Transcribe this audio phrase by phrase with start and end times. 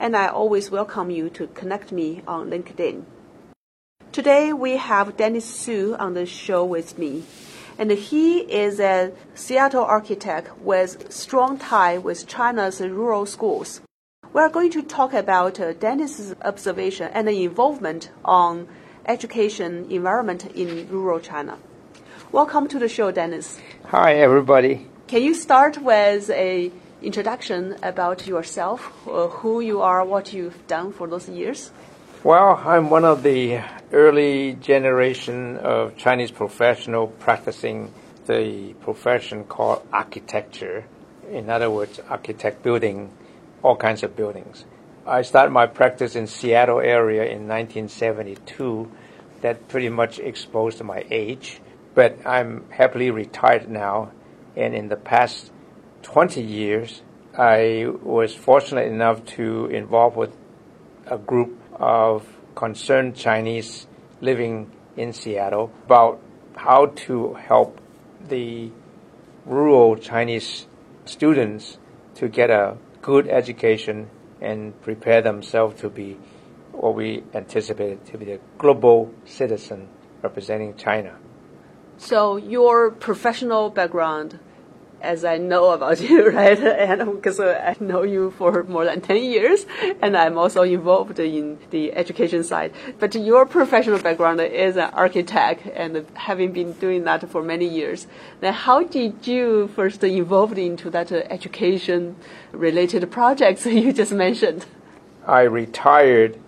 [0.00, 3.04] and I always welcome you to connect me on LinkedIn.
[4.12, 7.24] Today we have Dennis Su on the show with me,
[7.78, 13.80] and he is a Seattle architect with strong tie with China's rural schools.
[14.32, 18.68] We are going to talk about uh, Dennis's observation and the involvement on
[19.06, 21.58] education environment in rural China.
[22.30, 23.58] Welcome to the show, Dennis.
[23.86, 24.86] Hi, everybody.
[25.06, 26.70] Can you start with a
[27.02, 31.70] introduction about yourself, uh, who you are, what you've done for those years?
[32.24, 33.60] Well, I'm one of the
[33.92, 37.92] early generation of Chinese professional practicing
[38.26, 40.84] the profession called architecture.
[41.30, 43.12] In other words, architect building
[43.62, 44.64] all kinds of buildings.
[45.06, 48.90] I started my practice in Seattle area in 1972.
[49.40, 51.60] That pretty much exposed my age,
[51.94, 54.10] but I'm happily retired now.
[54.56, 55.52] And in the past
[56.08, 57.02] 20 years,
[57.36, 60.34] I was fortunate enough to involve with
[61.06, 63.86] a group of concerned Chinese
[64.22, 66.18] living in Seattle about
[66.56, 67.78] how to help
[68.26, 68.72] the
[69.44, 70.66] rural Chinese
[71.04, 71.76] students
[72.14, 74.08] to get a good education
[74.40, 76.16] and prepare themselves to be
[76.72, 79.86] what we anticipated to be a global citizen
[80.22, 81.18] representing China.
[81.98, 84.40] So your professional background
[85.00, 86.58] as I know about you, right?
[86.58, 89.66] And because uh, I know you for more than 10 years,
[90.02, 92.72] and I'm also involved in the education side.
[92.98, 98.06] But your professional background is an architect and having been doing that for many years.
[98.40, 102.16] Then how did you first involved into that uh, education
[102.52, 104.66] related projects you just mentioned?
[105.26, 106.38] I retired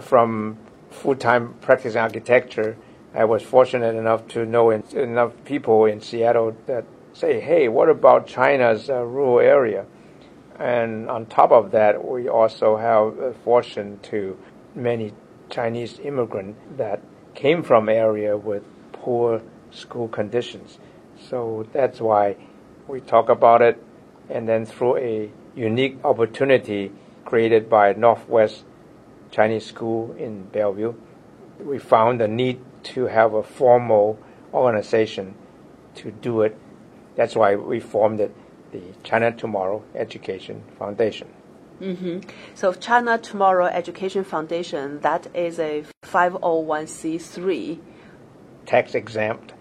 [0.00, 0.56] from
[0.90, 2.76] full-time practicing architecture.
[3.14, 6.84] I was fortunate enough to know enough people in Seattle that
[7.16, 9.86] say, hey, what about China's uh, rural area?
[10.58, 14.38] And on top of that, we also have a fortune to
[14.74, 15.12] many
[15.48, 17.00] Chinese immigrants that
[17.34, 20.78] came from area with poor school conditions.
[21.28, 22.36] So that's why
[22.86, 23.82] we talk about it.
[24.28, 26.92] And then through a unique opportunity
[27.24, 28.64] created by Northwest
[29.30, 30.94] Chinese School in Bellevue,
[31.60, 32.60] we found the need
[32.94, 34.18] to have a formal
[34.52, 35.34] organization
[35.94, 36.56] to do it
[37.16, 38.34] that's why we formed it,
[38.72, 41.28] the China Tomorrow Education Foundation.
[41.80, 42.20] Mm-hmm.
[42.54, 47.78] So China Tomorrow Education Foundation, that is a 501c3
[48.66, 49.54] tax exempt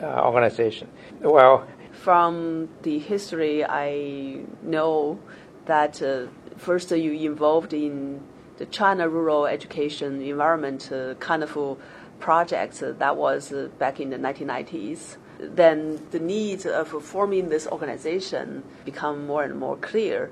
[0.00, 0.88] uh, organization.
[1.20, 5.18] Well, from the history, I know
[5.66, 8.22] that uh, first you involved in
[8.58, 11.78] the China rural education environment uh, kind of
[12.20, 12.80] projects.
[12.80, 19.26] that was uh, back in the 1990s then the need of forming this organization become
[19.26, 20.30] more and more clear.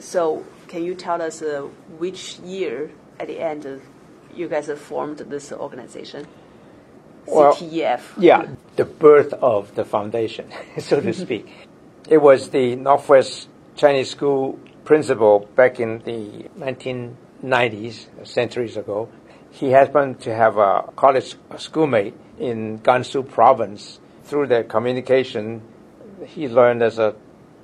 [0.00, 1.62] So, can you tell us uh,
[1.98, 2.90] which year
[3.20, 3.76] at the end uh,
[4.34, 6.26] you guys have formed this organization?
[7.26, 8.00] Well, CTF.
[8.18, 8.46] Yeah,
[8.76, 11.48] the birth of the foundation, so to speak.
[12.08, 19.08] It was the Northwest Chinese School principal back in the 1990s, centuries ago.
[19.50, 25.62] He happened to have a college schoolmate in Gansu province through the communication,
[26.26, 27.14] he learned as a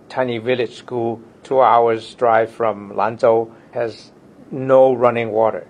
[0.09, 4.13] tiny village school, two hours drive from Lanzhou, has
[4.51, 5.67] no running water.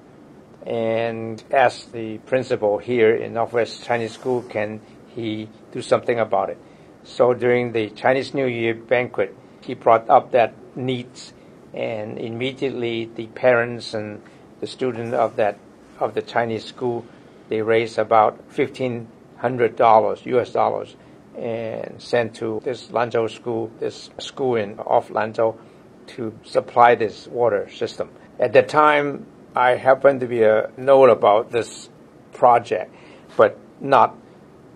[0.67, 6.59] And asked the principal here in Northwest Chinese School, can he do something about it?
[7.05, 11.33] So during the Chinese New Year banquet, he brought up that needs,
[11.73, 14.23] and immediately the parents and
[14.61, 15.59] the students of that
[15.99, 17.05] of the Chinese school,
[17.49, 19.09] they raised about fifteen
[19.43, 20.53] hundred dollars, U.S.
[20.53, 20.95] dollars,
[21.37, 25.59] and sent to this Lanzhou school, this school in off Lanzhou,
[26.07, 28.09] to supply this water system.
[28.39, 31.91] At that time, I happened to be a know about this
[32.33, 32.95] project,
[33.37, 34.17] but not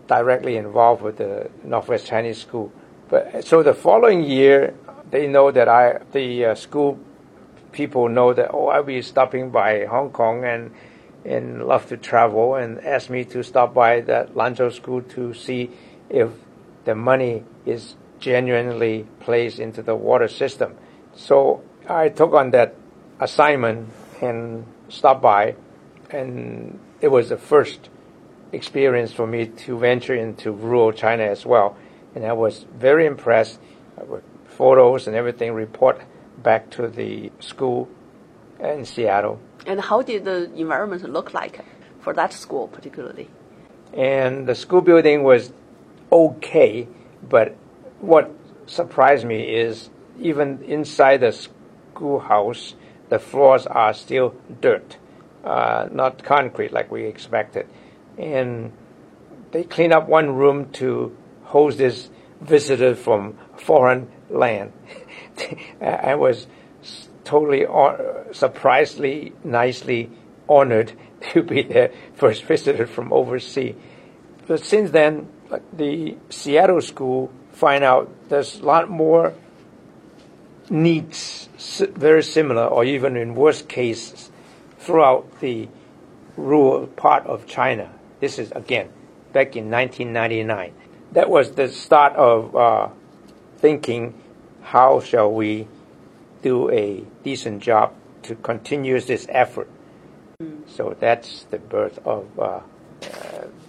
[0.08, 2.72] directly involved with the Northwest Chinese School.
[3.08, 4.74] But so the following year,
[5.10, 6.98] they know that I the uh, school
[7.70, 10.72] people know that oh I'll be stopping by Hong Kong and
[11.26, 15.70] and love to travel and asked me to stop by that Lanzhou school to see
[16.08, 16.30] if
[16.84, 20.76] the money is genuinely placed into the water system.
[21.14, 22.74] So I took on that
[23.20, 23.90] assignment
[24.22, 25.56] and stopped by,
[26.10, 27.90] and it was the first
[28.52, 31.76] experience for me to venture into rural China as well.
[32.14, 33.58] And I was very impressed
[34.06, 36.00] with photos and everything, report
[36.38, 37.88] back to the school
[38.60, 39.40] in Seattle.
[39.66, 41.64] And how did the environment look like
[42.00, 43.28] for that school particularly?
[43.92, 45.52] And the school building was
[46.12, 46.88] okay,
[47.28, 47.56] but
[48.00, 48.30] what
[48.66, 52.74] surprised me is even inside the schoolhouse,
[53.08, 54.96] the floors are still dirt,
[55.44, 57.66] uh, not concrete like we expected.
[58.18, 58.72] And
[59.52, 62.10] they clean up one room to host this
[62.40, 64.72] visitor from foreign land.
[65.80, 66.46] I was
[67.26, 67.66] totally
[68.32, 70.10] surprisingly nicely
[70.48, 70.92] honored
[71.32, 73.74] to be the first visitor from overseas.
[74.46, 75.28] But since then,
[75.72, 79.34] the Seattle school find out there's a lot more
[80.68, 81.48] needs
[81.94, 84.30] very similar or even in worst cases
[84.78, 85.68] throughout the
[86.36, 87.90] rural part of China.
[88.20, 88.88] This is again
[89.32, 90.72] back in 1999.
[91.12, 92.88] That was the start of uh,
[93.58, 94.14] thinking
[94.62, 95.68] how shall we
[96.46, 99.68] do a decent job to continue this effort.
[100.66, 102.60] So that's the birth of uh, uh,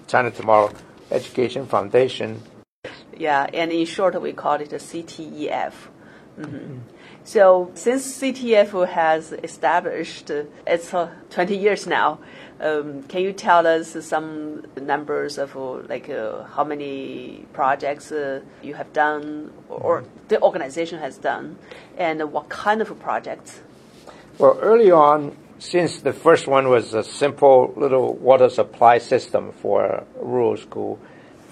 [0.08, 0.70] China Tomorrow
[1.10, 2.42] Education Foundation.
[3.18, 5.74] Yeah, and in short, we call it a CTEF.
[6.40, 6.78] Mm-hmm.
[7.28, 12.20] So since CTEF has established, uh, it's uh, 20 years now.
[12.62, 18.40] Um, can you tell us some numbers of uh, like uh, how many projects uh,
[18.64, 21.58] you have done or the organization has done,
[21.98, 23.60] and what kind of projects?
[24.38, 29.84] Well, early on, since the first one was a simple little water supply system for
[29.84, 30.98] a rural school,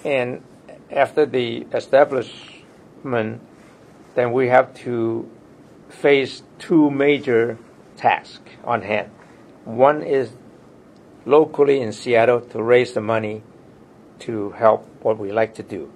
[0.06, 0.42] and
[0.90, 3.42] after the establishment,
[4.16, 5.30] then we have to
[6.02, 7.58] face two major
[7.98, 9.10] tasks on hand.
[9.64, 10.36] One is
[11.26, 13.44] locally in Seattle to raise the money
[14.20, 15.92] to help what we like to do.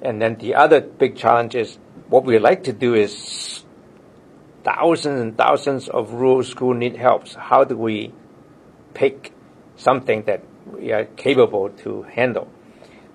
[0.00, 1.78] And then the other big challenge is
[2.08, 3.64] what we like to do is
[4.64, 7.28] thousands and thousands of rural schools need help.
[7.28, 8.12] So how do we
[8.94, 9.32] pick
[9.76, 12.48] something that we are capable to handle?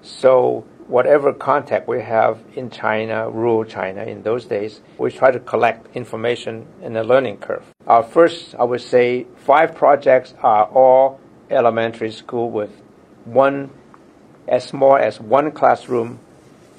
[0.01, 5.41] So whatever contact we have in China, rural China in those days, we try to
[5.41, 7.65] collect information in the learning curve.
[7.87, 12.71] Our first, I would say, five projects are all elementary school with
[13.25, 13.71] one,
[14.49, 16.19] as small as one classroom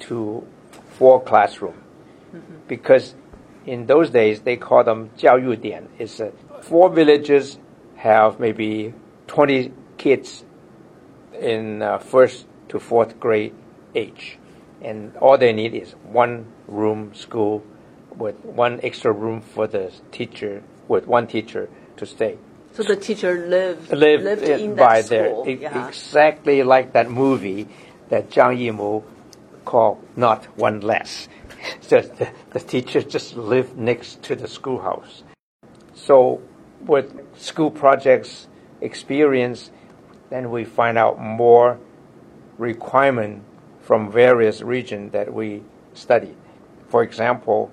[0.00, 0.46] to
[0.90, 1.74] four classroom.
[2.34, 2.54] Mm-hmm.
[2.68, 3.14] Because
[3.66, 5.88] in those days, they call them 教育点.
[5.98, 6.30] It's uh,
[6.62, 7.58] four villages
[7.96, 8.92] have maybe
[9.26, 10.44] 20 kids
[11.40, 13.54] in uh, first to fourth grade
[13.95, 14.37] age.
[14.81, 17.63] And all they need is one room school
[18.15, 22.37] with one extra room for the teacher, with one teacher to stay.
[22.73, 25.47] So the teacher lived, lived, lived in, by that there.
[25.47, 25.87] It, yeah.
[25.87, 27.67] Exactly like that movie
[28.09, 29.03] that Zhang Yimou
[29.65, 31.27] called Not One Less.
[31.81, 35.23] so the, the teacher just lived next to the schoolhouse.
[35.93, 36.41] So
[36.81, 38.47] with school projects
[38.81, 39.71] experience,
[40.29, 41.79] then we find out more
[42.57, 43.43] requirement
[43.89, 45.63] from various regions that we
[45.95, 46.35] studied.
[46.89, 47.71] For example,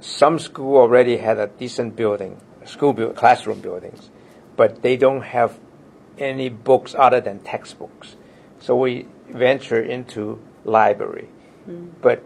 [0.00, 4.10] some school already had a decent building, school build, classroom buildings,
[4.56, 5.56] but they don't have
[6.18, 8.16] any books other than textbooks.
[8.58, 11.28] So we venture into library.
[11.70, 11.92] Mm.
[12.02, 12.24] But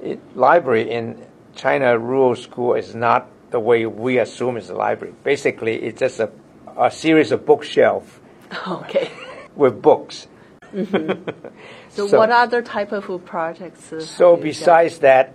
[0.00, 5.12] it, library in China rural school is not the way we assume is a library.
[5.24, 6.30] Basically, it's just a,
[6.78, 8.20] a series of bookshelf.
[8.68, 9.10] Okay.
[9.56, 10.28] with books.
[10.72, 11.48] Mm-hmm.
[11.90, 13.92] So, so, what other type of projects?
[14.06, 15.02] So besides done?
[15.02, 15.34] that,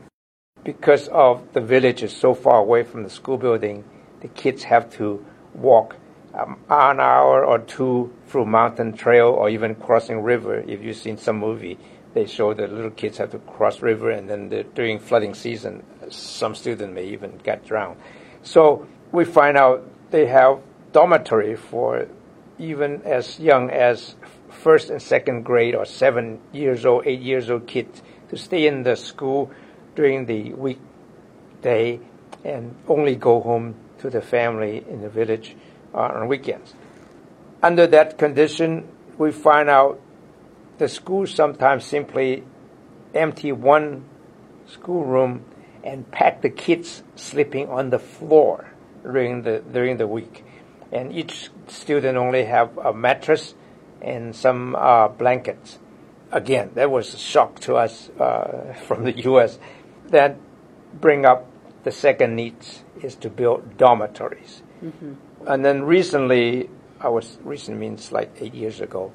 [0.63, 3.83] because of the village is so far away from the school building,
[4.21, 5.97] the kids have to walk
[6.33, 10.59] um, an hour or two through mountain trail or even crossing river.
[10.59, 11.77] If you've seen some movie,
[12.13, 16.55] they show the little kids have to cross river, and then during flooding season, some
[16.55, 17.97] student may even get drowned.
[18.43, 20.61] So we find out they have
[20.93, 22.07] dormitory for
[22.57, 24.15] even as young as
[24.55, 28.83] first and second grade or seven years old, eight years old kids to stay in
[28.83, 29.51] the school
[29.95, 31.99] during the weekday
[32.43, 35.55] and only go home to the family in the village
[35.93, 36.73] uh, on weekends.
[37.61, 39.99] Under that condition, we find out
[40.77, 42.43] the school sometimes simply
[43.13, 44.03] empty one
[44.67, 45.45] schoolroom
[45.83, 48.69] and pack the kids sleeping on the floor
[49.03, 50.43] during the during the week,
[50.91, 53.53] and each student only have a mattress
[54.01, 55.79] and some uh, blankets.
[56.31, 59.59] Again, that was a shock to us uh, from the U.S.
[60.09, 60.37] That
[60.93, 61.45] bring up
[61.83, 65.13] the second needs is to build dormitories, mm-hmm.
[65.47, 69.11] and then recently, I was recent means like eight years ago,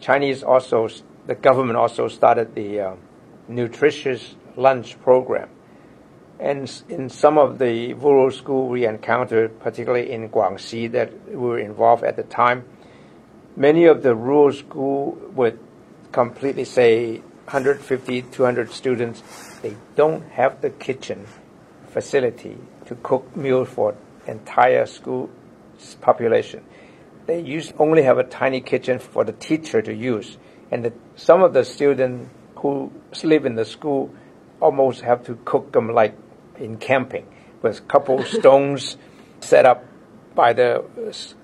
[0.00, 0.88] Chinese also
[1.26, 2.94] the government also started the uh,
[3.48, 5.48] nutritious lunch program
[6.40, 11.58] and in some of the rural school we encountered, particularly in Guangxi, that we were
[11.58, 12.64] involved at the time,
[13.60, 15.58] many of the rural schools would
[16.12, 19.22] completely say 150, 200 students,
[19.60, 21.26] they don't have the kitchen
[21.88, 23.94] facility to cook meals for
[24.26, 25.28] entire school
[26.00, 26.64] population.
[27.26, 30.38] They use, only have a tiny kitchen for the teacher to use.
[30.70, 32.90] And the, some of the students who
[33.22, 34.14] live in the school
[34.58, 36.16] almost have to cook them like
[36.58, 37.26] in camping
[37.60, 38.96] with a couple stones
[39.40, 39.84] set up
[40.34, 40.82] by the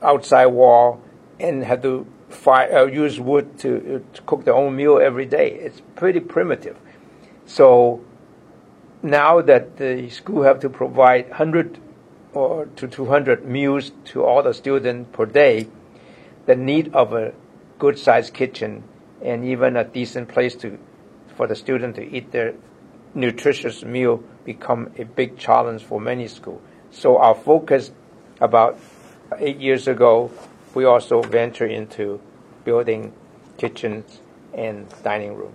[0.01, 1.03] outside wall
[1.39, 5.27] and had to fire, uh, use wood to, uh, to cook their own meal every
[5.27, 5.53] day.
[5.53, 6.77] It's pretty primitive.
[7.47, 8.05] So
[9.03, 11.79] now that the school have to provide 100
[12.33, 15.69] or to 200 meals to all the students per day,
[16.47, 17.33] the need of a
[17.79, 18.85] good sized kitchen
[19.23, 20.79] and even a decent place to
[21.37, 22.55] for the student to eat their
[23.15, 26.61] nutritious meal become a big challenge for many schools.
[26.91, 27.93] So our focus
[28.41, 28.79] about
[29.39, 30.31] eight years ago,
[30.77, 32.21] we also venture into
[32.63, 33.11] building
[33.57, 34.21] kitchens
[34.53, 35.55] and dining room.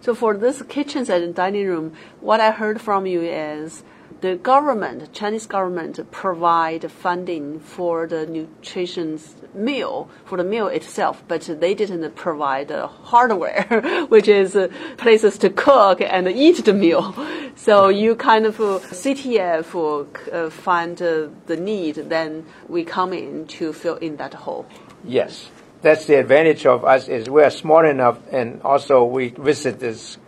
[0.00, 1.92] So for this kitchens and dining room,
[2.22, 3.82] what I heard from you is
[4.20, 9.18] the government, Chinese government, provide funding for the nutrition
[9.54, 14.56] meal for the meal itself, but they didn't provide the hardware, which is
[14.96, 17.14] places to cook and eat the meal.
[17.56, 23.96] So you kind of CTF uh, find the need, then we come in to fill
[23.96, 24.66] in that hole.
[25.04, 25.50] Yes,
[25.82, 30.18] that's the advantage of us is we are smart enough, and also we visit this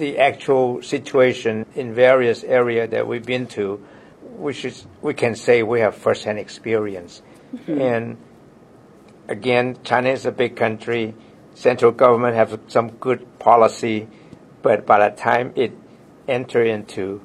[0.00, 3.76] the actual situation in various areas that we've been to,
[4.22, 7.22] which is we can say we have firsthand experience.
[7.54, 7.80] Mm-hmm.
[7.80, 8.16] And
[9.28, 11.14] again, China is a big country.
[11.54, 14.08] Central government have some good policy,
[14.62, 15.72] but by the time it
[16.26, 17.20] enter into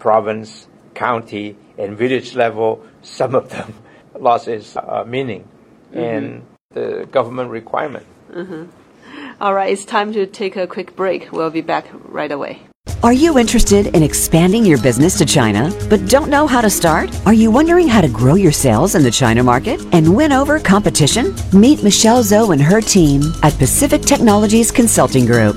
[0.00, 3.74] province, county, and village level, some of them
[4.18, 5.48] lost its uh, meaning
[5.90, 5.98] mm-hmm.
[5.98, 8.06] and the government requirement.
[8.32, 8.64] Mm-hmm.
[9.38, 11.30] All right, it's time to take a quick break.
[11.30, 12.62] We'll be back right away.
[13.02, 17.14] Are you interested in expanding your business to China, but don't know how to start?
[17.26, 20.58] Are you wondering how to grow your sales in the China market and win over
[20.58, 21.34] competition?
[21.52, 25.56] Meet Michelle Zhou and her team at Pacific Technologies Consulting Group.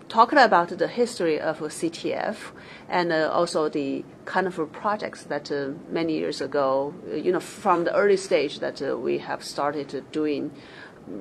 [0.08, 2.50] talked about the history of CTF
[2.88, 7.40] and uh, also the kind of projects that uh, many years ago, uh, you know,
[7.40, 10.50] from the early stage that uh, we have started doing,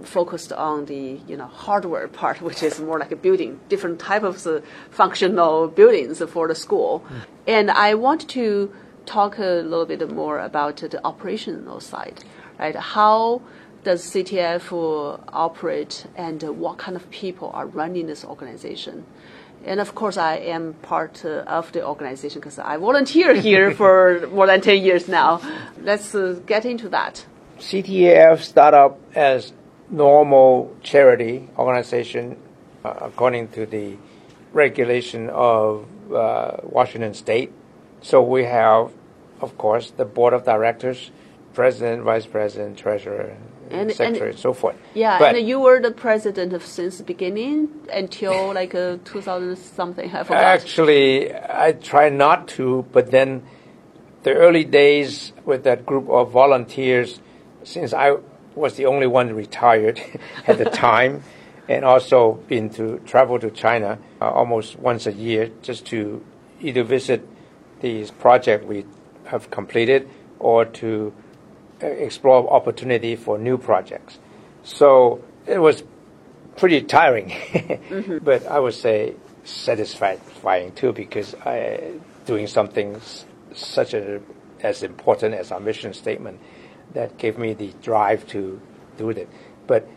[0.03, 4.23] focused on the you know hardware part, which is more like a building, different type
[4.23, 7.03] of uh, functional buildings for the school.
[7.09, 7.25] Mm.
[7.47, 8.73] And I want to
[9.05, 12.23] talk a little bit more about the operational side,
[12.59, 12.75] right?
[12.75, 13.41] How
[13.87, 14.65] does CTF
[15.31, 19.05] operate and what kind of people are running this organization?
[19.65, 24.27] And of course, I am part uh, of the organization because I volunteer here for
[24.27, 25.39] more than 10 years now.
[25.81, 27.25] Let's uh, get into that.
[27.59, 29.53] CTF started up as
[29.89, 32.35] normal charity organization
[32.83, 33.95] uh, according to the
[34.51, 37.53] regulation of uh, Washington State.
[38.01, 38.91] So we have,
[39.39, 41.09] of course, the board of directors,
[41.53, 43.37] president, vice president, treasurer,
[43.71, 44.75] And- secretary, and- and so forth.
[44.93, 49.55] Yeah, but and you were the president of since the beginning until like uh, 2000
[49.57, 50.09] something.
[50.13, 50.43] I forgot.
[50.43, 53.43] actually, I try not to, but then
[54.23, 57.19] the early days with that group of volunteers,
[57.63, 58.17] since I
[58.55, 60.01] was the only one retired
[60.47, 61.23] at the time,
[61.69, 66.23] and also been to travel to China uh, almost once a year just to
[66.61, 67.27] either visit
[67.81, 68.85] these project we
[69.25, 70.07] have completed
[70.39, 71.13] or to
[71.81, 74.19] explore opportunity for new projects.
[74.63, 75.83] So it was
[76.55, 77.33] pretty tiring,
[78.23, 81.93] but I would say satisfying too because I
[82.25, 82.99] doing something
[83.53, 84.21] such a,
[84.61, 86.39] as important as our mission statement
[86.93, 88.59] that gave me the drive to
[88.97, 89.29] do it.
[89.65, 89.87] But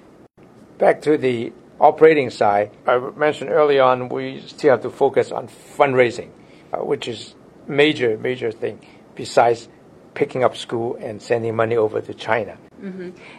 [0.78, 5.48] back to the operating side, I mentioned early on we still have to focus on
[5.48, 6.30] fundraising,
[6.72, 7.34] uh, which is
[7.66, 8.84] major major thing
[9.14, 9.68] besides
[10.14, 12.56] picking up school and sending money over to China.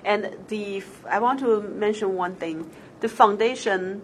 [0.05, 4.01] And the I want to mention one thing: the foundation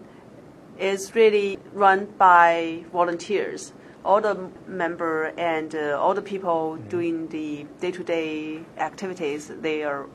[0.80, 3.74] is really run by volunteers.
[4.06, 10.06] All the member and uh, all the people doing the day-to-day activities, they are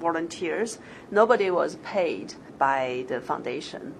[0.00, 0.78] volunteers.
[1.10, 3.94] Nobody was paid by the foundation.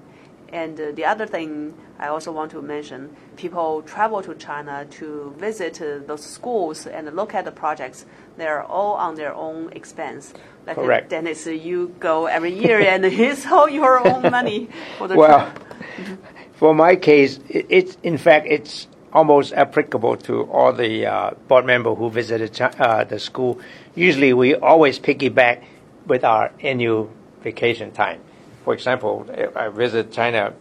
[0.55, 5.35] And uh, the other thing I also want to mention, people travel to China to
[5.37, 8.07] visit uh, those schools and look at the projects.
[8.37, 10.33] They're all on their own expense.
[10.65, 11.11] Like uh, Correct.
[11.11, 15.51] Dennis, uh, you go every year and it's all your own money for the Well,
[15.51, 16.19] trip.
[16.53, 21.67] for my case, it, it's in fact it's almost applicable to all the uh, board
[21.67, 23.59] member who visited uh, the school.
[23.97, 25.65] Usually, we always piggyback
[26.07, 27.11] with our annual
[27.43, 28.21] vacation time.
[28.65, 30.55] For example, I visit China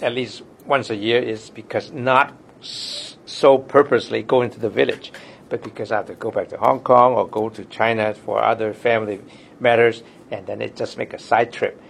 [0.00, 5.12] at least once a year is because not so purposely going to the village,
[5.50, 8.42] but because I have to go back to Hong Kong or go to China for
[8.42, 9.20] other family
[9.58, 11.80] matters, and then it just make a side trip.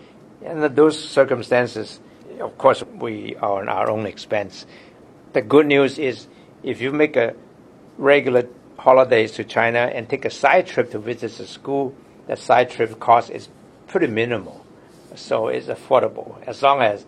[0.44, 2.00] And those circumstances,
[2.40, 4.66] of course, we are on our own expense.
[5.34, 6.26] The good news is
[6.64, 7.34] if you make a
[7.96, 11.94] regular holidays to China and take a side trip to visit the school,
[12.26, 13.48] that side trip cost is
[13.86, 14.59] pretty minimal.
[15.14, 17.04] So it's affordable as long as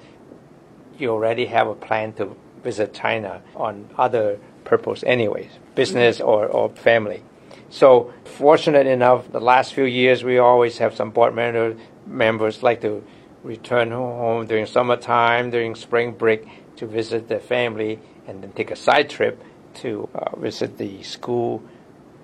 [0.99, 6.71] you already have a plan to visit China on other purpose anyways, business or, or
[6.71, 7.23] family.
[7.71, 12.81] So fortunate enough, the last few years we always have some board member, members like
[12.83, 13.03] to
[13.43, 18.77] return home during summertime, during spring break to visit their family and then take a
[18.77, 19.43] side trip
[19.75, 21.63] to uh, visit the school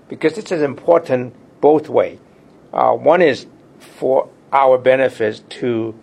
[0.09, 2.19] because this is important both way.
[2.73, 3.47] Uh, one is
[3.79, 5.95] for our benefits to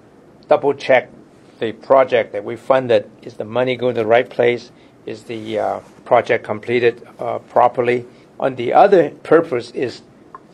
[0.47, 1.10] double check
[1.60, 3.10] the project that we funded.
[3.21, 4.71] Is the money going to the right place?
[5.05, 8.05] Is the uh, project completed uh, properly?
[8.39, 10.01] On the other purpose is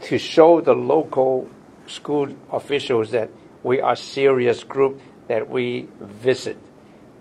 [0.04, 1.50] to show the local
[1.88, 3.30] school officials that
[3.64, 6.58] we are serious group that we visit,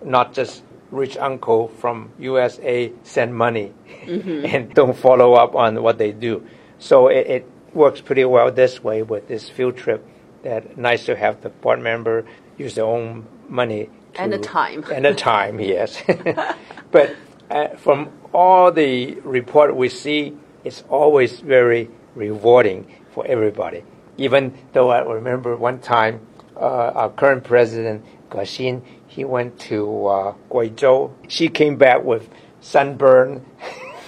[0.03, 3.73] not just rich uncle from USA send money
[4.07, 6.45] and don't follow up on what they do.
[6.79, 10.05] So it, it works pretty well this way with this field trip.
[10.43, 12.25] That nice to have the board member
[12.57, 14.83] use their own money to, And the time.
[14.93, 16.01] and the time, yes.
[16.91, 17.15] but
[17.49, 23.83] uh, from all the report we see, it's always very rewarding for everybody.
[24.17, 26.25] Even though I remember one time,
[26.55, 31.11] uh, our current president, Guaxin, he went to uh, Guizhou.
[31.27, 32.29] She came back with
[32.61, 33.45] sunburn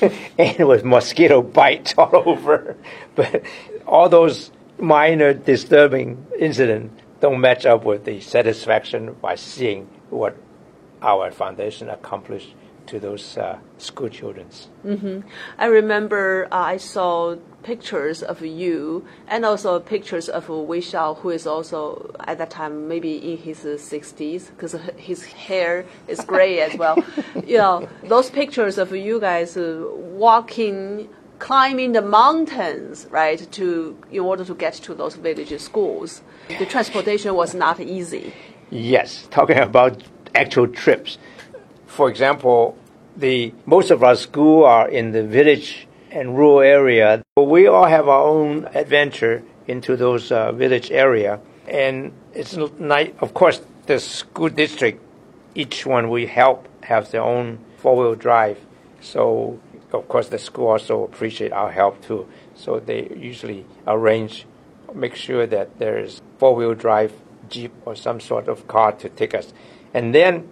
[0.38, 2.78] and with mosquito bites all over.
[3.16, 3.44] But
[3.86, 4.52] all those
[4.84, 6.92] minor disturbing incident
[7.22, 10.36] don't match up with the satisfaction by seeing what
[11.02, 12.54] our foundation accomplished
[12.86, 14.46] to those uh, school children.
[15.58, 21.30] I remember uh, I saw pictures of you and also pictures of Wei Xiao, who
[21.30, 26.60] is also at that time maybe in his uh, 60s because his hair is gray
[26.60, 26.98] as well.
[27.48, 31.08] you know, those pictures of you guys uh, walking,
[31.40, 36.22] climbing the mountains, right, to in order to get to those village schools.
[36.60, 38.34] The transportation was not easy.
[38.70, 40.04] Yes, talking about
[40.36, 41.18] actual trips.
[41.86, 42.78] For example,
[43.16, 47.24] the most of our school are in the village and rural area.
[47.36, 53.12] But we all have our own adventure into those uh, village area, and it's nice.
[53.20, 55.02] Of course, the school district,
[55.56, 58.60] each one we help have their own four wheel drive.
[59.02, 59.60] So
[59.94, 62.28] of course the school also appreciate our help too.
[62.56, 64.46] So they usually arrange,
[64.94, 67.14] make sure that there's four wheel drive
[67.50, 69.54] jeep or some sort of car to take us,
[69.94, 70.50] and then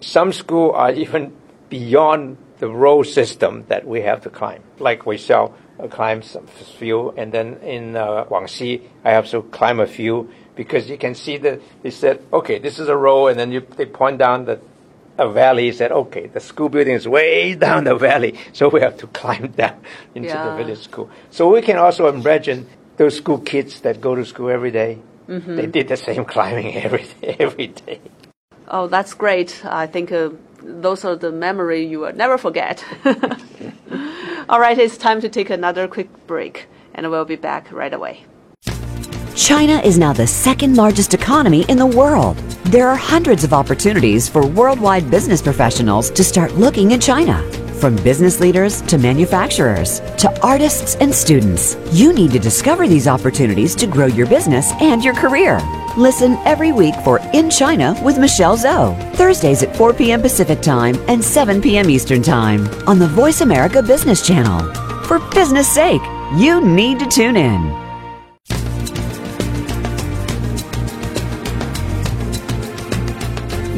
[0.00, 1.34] some school are even
[1.68, 4.62] beyond the road system that we have to climb.
[4.78, 9.80] Like we sell uh, climb some few, and then in uh, Guangxi, I also climb
[9.80, 13.38] a few because you can see that they said, okay, this is a row, and
[13.38, 14.60] then you, they point down the
[15.18, 15.64] a valley.
[15.64, 19.06] He Said, okay, the school building is way down the valley, so we have to
[19.08, 19.76] climb down
[20.14, 20.48] into Yeah.
[20.48, 21.10] the village school.
[21.30, 25.56] So we can also imagine those school kids that go to school every day, Mm-hmm.
[25.56, 28.00] They did the same climbing every every day.
[28.66, 29.60] Oh, that's great.
[29.64, 30.30] I think uh,
[30.62, 32.82] those are the memory you will never forget.
[34.48, 38.24] All right, it's time to take another quick break, and we'll be back right away.
[39.36, 42.36] China is now the second largest economy in the world.
[42.68, 47.42] There are hundreds of opportunities for worldwide business professionals to start looking in China.
[47.80, 53.74] From business leaders to manufacturers to artists and students, you need to discover these opportunities
[53.76, 55.62] to grow your business and your career.
[55.96, 60.20] Listen every week for In China with Michelle Zhou, Thursdays at 4 p.m.
[60.20, 61.88] Pacific Time and 7 p.m.
[61.88, 64.74] Eastern Time on the Voice America Business Channel.
[65.04, 66.02] For business sake,
[66.36, 67.87] you need to tune in.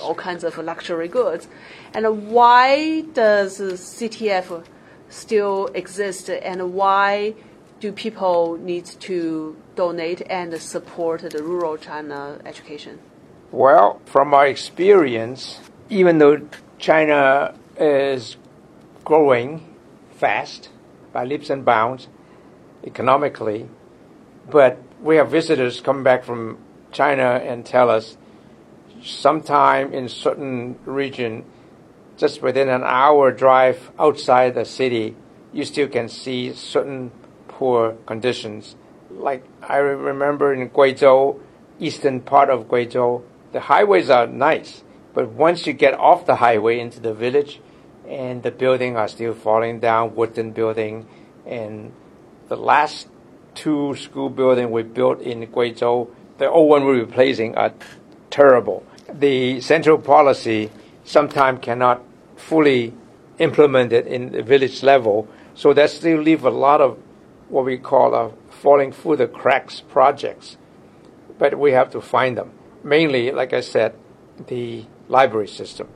[0.00, 1.48] all kinds of luxury goods.
[1.92, 4.64] And why does CTF
[5.08, 7.34] still exist, and why
[7.80, 12.98] do people need to donate and support the rural China education?
[13.50, 15.60] Well, from my experience,
[15.90, 18.36] even though China is
[19.04, 19.74] growing
[20.16, 20.70] fast
[21.14, 22.08] by leaps and bounds
[22.84, 23.66] economically,
[24.50, 26.58] but we have visitors come back from
[26.92, 28.18] China and tell us
[29.02, 31.44] sometime in certain region,
[32.16, 35.14] just within an hour drive outside the city,
[35.52, 37.12] you still can see certain
[37.48, 38.74] poor conditions.
[39.10, 41.40] Like I remember in Guizhou,
[41.78, 43.22] eastern part of Guizhou,
[43.52, 44.82] the highways are nice,
[45.14, 47.60] but once you get off the highway into the village,
[48.08, 51.06] and the building are still falling down, wooden building,
[51.46, 51.92] and
[52.48, 53.08] the last
[53.54, 57.72] two school building we built in Guizhou, the old one we're replacing are
[58.30, 58.84] terrible.
[59.12, 60.70] The central policy
[61.04, 62.02] sometimes cannot
[62.36, 62.94] fully
[63.38, 66.98] implement it in the village level, so that still leave a lot of
[67.48, 70.56] what we call a falling through the cracks projects.
[71.38, 72.52] But we have to find them.
[72.82, 73.94] Mainly, like I said,
[74.46, 75.88] the library system.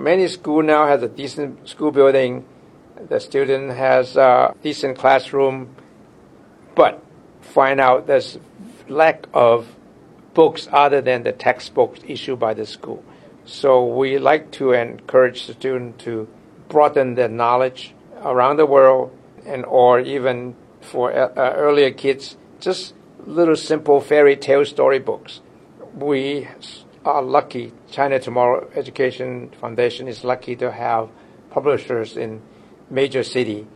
[0.00, 2.46] Many school now has a decent school building.
[3.10, 5.76] The student has a decent classroom,
[6.74, 7.04] but
[7.42, 8.38] find out there's
[8.88, 9.76] lack of
[10.32, 13.04] books other than the textbooks issued by the school.
[13.44, 16.26] So we like to encourage the student to
[16.70, 22.94] broaden their knowledge around the world, and or even for uh, uh, earlier kids, just
[23.26, 25.42] little simple fairy tale storybooks.
[25.94, 26.48] We
[27.04, 27.72] are lucky.
[27.90, 31.08] China Tomorrow Education Foundation is lucky to have
[31.50, 32.42] publishers in
[32.90, 33.66] major city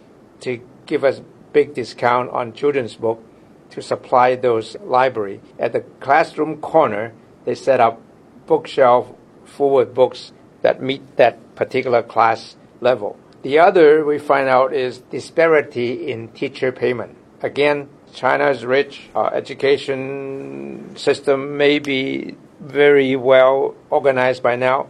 [0.40, 1.20] to give us
[1.52, 3.22] big discount on children's book
[3.70, 5.40] to supply those library.
[5.58, 7.12] At the classroom corner,
[7.44, 8.00] they set up
[8.46, 9.10] bookshelf
[9.44, 10.32] full with books
[10.62, 13.18] that meet that particular class level.
[13.42, 17.16] The other we find out is disparity in teacher payment.
[17.42, 19.10] Again, China is rich.
[19.14, 24.86] Our education system may be very well organized by now,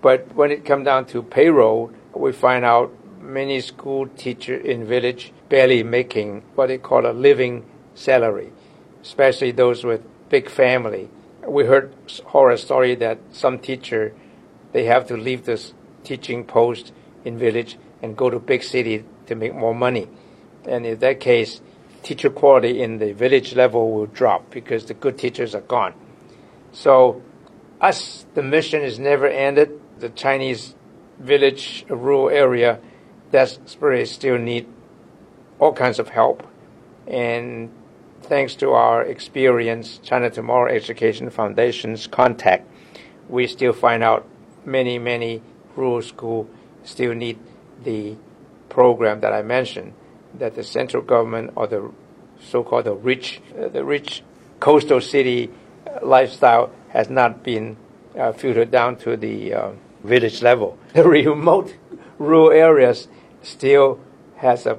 [0.00, 5.32] but when it comes down to payroll, we find out many school teacher in village
[5.48, 8.50] barely making what they call a living salary,
[9.02, 11.10] especially those with big family.
[11.46, 14.14] We heard horror story that some teacher
[14.72, 16.92] they have to leave this teaching post
[17.24, 20.08] in village and go to big city to make more money.
[20.66, 21.60] And in that case,
[22.04, 25.94] teacher quality in the village level will drop because the good teachers are gone.
[26.72, 27.22] So
[27.80, 29.80] us, the mission is never ended.
[29.98, 30.74] The Chinese
[31.18, 32.80] village, rural area
[33.32, 34.66] desperately still need
[35.58, 36.46] all kinds of help.
[37.06, 37.70] And
[38.22, 42.68] thanks to our experience, China Tomorrow Education Foundation's contact,
[43.28, 44.26] we still find out
[44.64, 45.42] many, many
[45.76, 46.48] rural schools
[46.84, 47.38] still need
[47.82, 48.16] the
[48.68, 49.94] program that I mentioned,
[50.38, 51.90] that the central government or the
[52.40, 54.22] so-called the rich, uh, the rich
[54.60, 55.50] coastal city
[55.86, 57.76] uh, lifestyle has not been
[58.18, 59.70] uh, filtered down to the uh,
[60.02, 60.78] village level.
[60.92, 61.74] The remote
[62.18, 63.08] rural areas
[63.42, 64.00] still
[64.36, 64.78] has a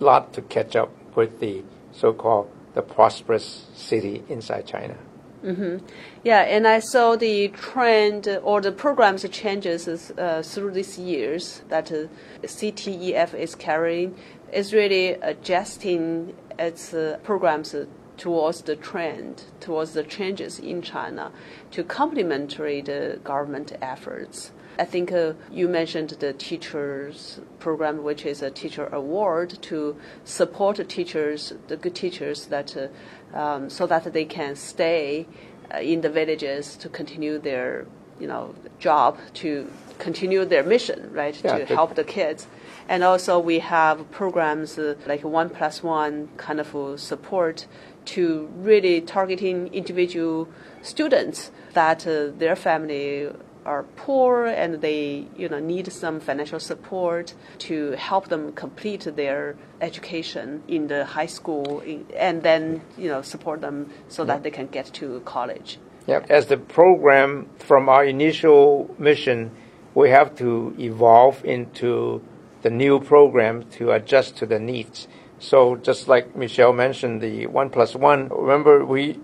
[0.00, 4.96] lot to catch up with the so-called the prosperous city inside China.
[5.44, 5.84] Mm-hmm.
[6.24, 11.92] Yeah, and I saw the trend or the programs changes uh, through these years that
[11.92, 12.06] uh,
[12.42, 14.14] CTEF is carrying
[14.52, 17.74] is really adjusting its uh, programs
[18.16, 21.30] towards the trend, towards the changes in China,
[21.72, 24.50] to complementary the government efforts.
[24.78, 30.88] I think uh, you mentioned the teachers program, which is a teacher award to support
[30.88, 35.26] teachers, the good teachers that, uh, um, so that they can stay
[35.72, 37.86] uh, in the villages to continue their,
[38.18, 42.46] you know, job to continue their mission, right, yeah, to help the kids.
[42.88, 47.66] And also we have programs uh, like one plus one kind of support
[48.06, 50.48] to really targeting individual
[50.82, 53.30] students that uh, their family
[53.64, 59.56] are poor and they you know need some financial support to help them complete their
[59.80, 61.82] education in the high school
[62.16, 65.78] and then you know support them so that they can get to college.
[66.06, 69.50] Yeah, as the program from our initial mission,
[69.94, 72.22] we have to evolve into
[72.62, 75.08] the new program to adjust to the needs.
[75.38, 78.28] So just like Michelle mentioned, the one plus one.
[78.28, 79.18] Remember, we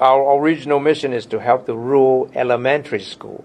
[0.00, 3.44] our original mission is to help the rural elementary school.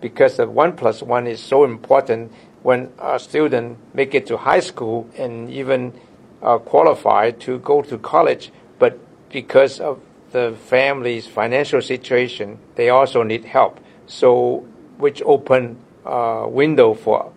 [0.00, 2.32] Because the one plus one is so important,
[2.62, 5.92] when a student make it to high school and even
[6.42, 8.98] uh, qualify to go to college, but
[9.30, 10.00] because of
[10.32, 13.80] the family's financial situation, they also need help.
[14.06, 14.66] So,
[14.98, 17.32] which open uh, window for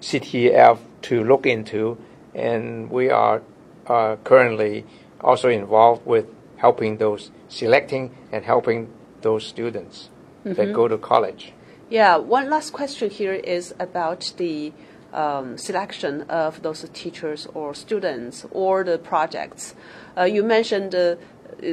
[0.00, 1.98] CTEF to look into,
[2.34, 3.42] and we are
[3.86, 4.84] uh, currently
[5.20, 6.26] also involved with
[6.56, 10.08] helping those selecting and helping those students
[10.44, 10.54] mm-hmm.
[10.54, 11.52] that go to college.
[11.92, 14.72] Yeah, one last question here is about the
[15.12, 19.74] um, selection of those teachers or students or the projects.
[20.16, 21.16] Uh, you mentioned uh,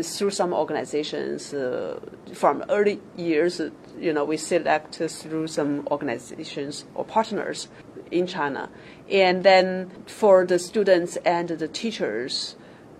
[0.03, 2.01] through some organizations uh,
[2.33, 3.61] from early years,
[3.97, 7.69] you know, we select through some organizations or partners
[8.11, 8.69] in China.
[9.09, 12.57] And then for the students and the teachers,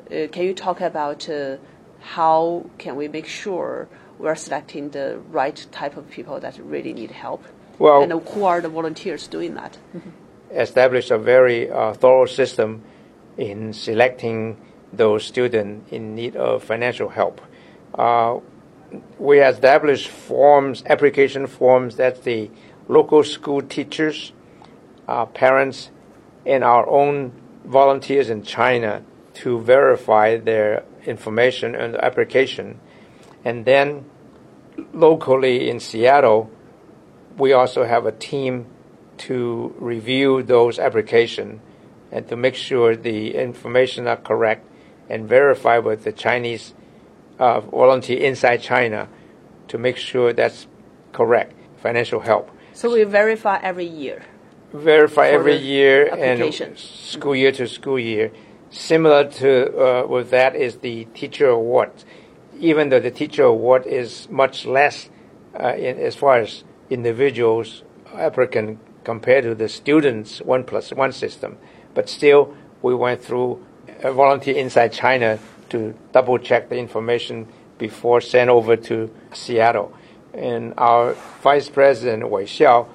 [0.10, 1.58] uh, can you talk about uh,
[2.00, 7.12] how can we make sure we're selecting the right type of people that really need
[7.12, 7.44] help.
[7.80, 9.78] Well, and who are the volunteers doing that?
[10.52, 12.84] Establish a very uh, thorough system
[13.38, 14.58] in selecting
[14.92, 17.42] those students in need of financial help.
[17.96, 18.40] Uh,
[19.18, 22.50] we established forms, application forms that the
[22.88, 24.34] local school teachers,
[25.08, 25.92] uh, parents,
[26.46, 27.32] and our own
[27.64, 29.04] volunteers in China
[29.36, 32.80] to verify their information and application
[33.44, 34.06] and then
[34.94, 36.50] locally in Seattle,
[37.38, 38.66] we also have a team
[39.18, 41.62] to review those applications
[42.12, 44.66] and to make sure the information are correct
[45.10, 46.74] and verify with the Chinese
[47.38, 49.08] uh, volunteer inside China
[49.68, 50.68] to make sure that's
[51.12, 52.50] correct financial help.
[52.74, 54.24] So we verify every year.
[54.74, 58.32] Verify every year and school year to school year.
[58.70, 61.92] Similar to uh, with that is the teacher award
[62.60, 65.10] even though the teacher award is much less
[65.60, 71.58] uh, in, as far as individuals applicant compared to the students one plus one system,
[71.94, 73.66] but still we went through
[74.04, 79.94] a volunteer inside China to double check the information before sent over to Seattle.
[80.34, 82.88] And our vice president Wei Xiao,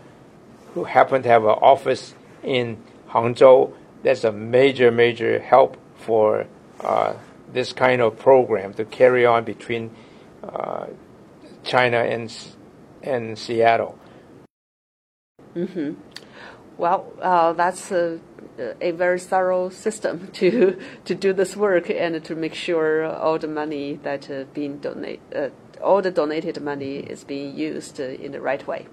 [0.74, 3.72] who happened to have an office in Hangzhou,
[4.03, 6.46] that's a major major help for
[6.81, 7.14] uh,
[7.55, 9.90] this kind of program to carry on between
[10.43, 10.87] uh,
[11.62, 12.31] China and
[13.03, 13.99] and Seattle.
[15.55, 15.95] Mm-hmm.
[16.77, 18.19] Well, uh, that's a,
[18.81, 23.49] a, very thorough system to to do this work and to make sure all the
[23.49, 28.40] money that uh, being donate, uh, all the donated money is being used in the
[28.40, 28.87] right way.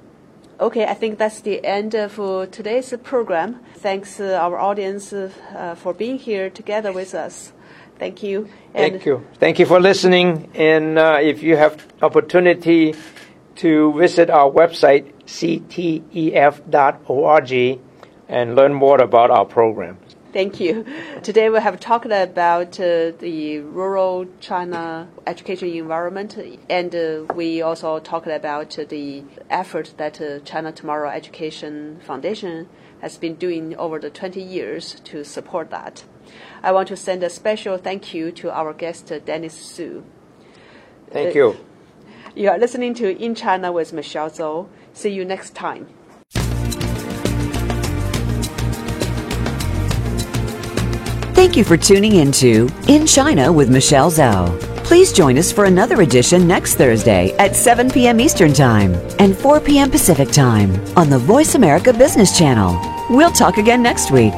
[0.59, 2.17] Okay, I think that's the end of
[2.51, 3.61] today's program.
[3.77, 7.51] Thanks uh, our audience uh, for being here together with us.
[8.01, 8.49] Thank you.
[8.73, 9.27] And Thank you.
[9.35, 10.49] Thank you for listening.
[10.55, 12.95] And uh, if you have opportunity
[13.57, 16.19] to visit our website, ctef.org,
[18.27, 19.99] and learn more about our program.
[20.33, 20.83] Thank you.
[21.21, 26.39] Today we have talked about uh, the rural China education environment,
[26.71, 32.67] and uh, we also talked about uh, the effort that uh, China Tomorrow Education Foundation
[33.01, 36.03] has been doing over the 20 years to support that.
[36.63, 40.03] I want to send a special thank you to our guest, uh, Dennis Su.
[41.09, 41.57] Thank you.
[42.35, 44.69] You are listening to In China with Michelle Zhou.
[44.93, 45.87] See you next time.
[51.33, 54.59] Thank you for tuning into In China with Michelle Zhou.
[54.85, 58.19] Please join us for another edition next Thursday at 7 p.m.
[58.19, 59.89] Eastern Time and 4 p.m.
[59.89, 62.79] Pacific Time on the Voice America Business Channel.
[63.09, 64.33] We'll talk again next week.